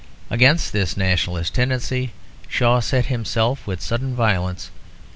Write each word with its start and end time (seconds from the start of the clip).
Against 0.31 0.73
this 0.73 0.97
nationalist 0.97 1.53
tendency 1.53 2.11
Shaw 2.47 2.79
set 2.79 3.05
himself 3.05 3.67
with 3.67 3.83
sudden 3.83 4.15
violence. 4.15 4.71